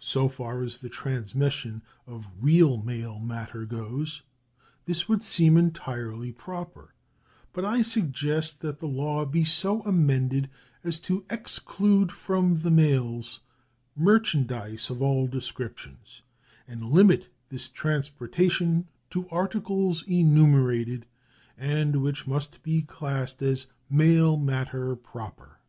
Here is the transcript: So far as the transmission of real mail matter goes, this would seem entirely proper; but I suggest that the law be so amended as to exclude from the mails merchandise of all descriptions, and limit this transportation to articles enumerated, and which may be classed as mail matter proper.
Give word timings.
So 0.00 0.28
far 0.28 0.64
as 0.64 0.80
the 0.80 0.88
transmission 0.88 1.82
of 2.04 2.28
real 2.40 2.78
mail 2.78 3.20
matter 3.20 3.64
goes, 3.64 4.22
this 4.86 5.08
would 5.08 5.22
seem 5.22 5.56
entirely 5.56 6.32
proper; 6.32 6.94
but 7.52 7.64
I 7.64 7.82
suggest 7.82 8.60
that 8.62 8.80
the 8.80 8.88
law 8.88 9.24
be 9.24 9.44
so 9.44 9.80
amended 9.82 10.50
as 10.82 10.98
to 11.06 11.24
exclude 11.30 12.10
from 12.10 12.56
the 12.56 12.72
mails 12.72 13.38
merchandise 13.94 14.90
of 14.90 15.00
all 15.00 15.28
descriptions, 15.28 16.22
and 16.66 16.82
limit 16.82 17.28
this 17.48 17.68
transportation 17.68 18.88
to 19.10 19.28
articles 19.28 20.02
enumerated, 20.08 21.06
and 21.56 22.02
which 22.02 22.26
may 22.26 22.40
be 22.64 22.82
classed 22.82 23.40
as 23.42 23.68
mail 23.88 24.36
matter 24.36 24.96
proper. 24.96 25.60